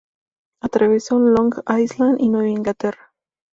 [0.63, 3.13] Atravesó Long Island y Nueva Inglaterra.